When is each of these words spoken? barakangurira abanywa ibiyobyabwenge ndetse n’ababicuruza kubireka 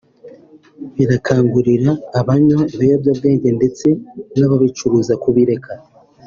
barakangurira 0.95 1.89
abanywa 2.19 2.61
ibiyobyabwenge 2.73 3.49
ndetse 3.57 3.87
n’ababicuruza 4.37 5.13
kubireka 5.23 5.71